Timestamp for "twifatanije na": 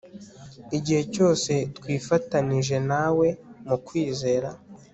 1.77-3.05